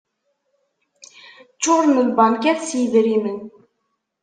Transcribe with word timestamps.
Ččuren 1.55 2.05
lbankat 2.09 2.59
s 2.69 2.69
yidrimen. 2.79 3.39